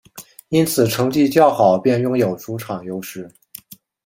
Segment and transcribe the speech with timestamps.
[0.49, 3.31] 因此成绩较好便拥有主场优势。